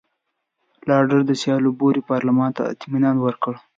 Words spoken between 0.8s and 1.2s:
لارډ